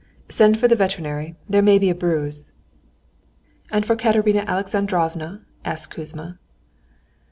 [0.29, 2.51] "Send for the veterinary, there may be a bruise."
[3.71, 6.39] "And for Katerina Alexandrovna?" asked Kouzma.